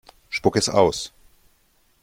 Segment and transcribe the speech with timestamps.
[0.31, 1.13] Spuck es aus!